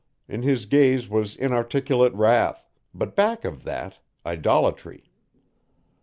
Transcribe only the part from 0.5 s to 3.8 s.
gaze was inarticulate wrath, but back of